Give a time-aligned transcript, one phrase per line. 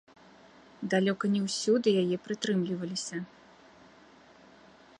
[0.93, 3.21] Далёка не ўсюды яе прытрымліваліся.